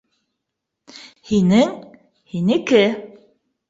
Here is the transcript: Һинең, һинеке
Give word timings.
Һинең, 1.33 1.79
һинеке 2.35 2.85